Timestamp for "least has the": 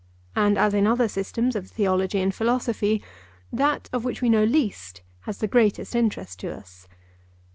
4.43-5.47